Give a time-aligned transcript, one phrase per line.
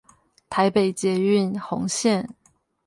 [0.49, 2.29] 台北捷運紅線